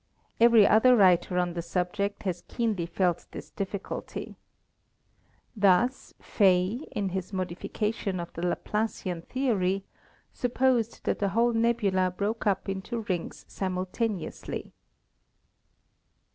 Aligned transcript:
Every 0.39 0.65
other 0.65 0.95
writer 0.95 1.37
on 1.37 1.53
the 1.53 1.61
subject 1.61 2.23
has 2.23 2.41
keenly 2.47 2.87
felt 2.87 3.27
this 3.33 3.51
difficulty. 3.51 4.35
Thus 5.55 6.15
Faye, 6.19 6.87
in 6.91 7.09
his 7.09 7.31
modification 7.31 8.19
of 8.19 8.33
the 8.33 8.41
Laplacian 8.41 9.21
theory, 9.21 9.83
supposed 10.33 11.03
that 11.03 11.19
the 11.19 11.29
whole 11.29 11.53
nebula 11.53 12.09
broke 12.09 12.47
up 12.47 12.67
into 12.67 13.01
rings 13.01 13.45
simultaneously. 13.47 14.73